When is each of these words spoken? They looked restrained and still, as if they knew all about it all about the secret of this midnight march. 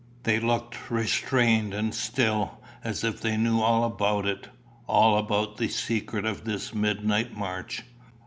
They 0.23 0.39
looked 0.39 0.89
restrained 0.89 1.75
and 1.75 1.93
still, 1.93 2.57
as 2.83 3.03
if 3.03 3.21
they 3.21 3.37
knew 3.37 3.59
all 3.61 3.83
about 3.83 4.25
it 4.25 4.49
all 4.87 5.15
about 5.19 5.57
the 5.57 5.67
secret 5.67 6.25
of 6.25 6.43
this 6.43 6.73
midnight 6.73 7.37
march. 7.37 7.83